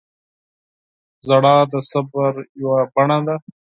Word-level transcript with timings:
•ژړا 1.25 1.55
د 1.71 1.73
صبر 1.89 2.33
یوه 2.61 2.79
بڼه 2.93 3.17
ده. 3.27 3.35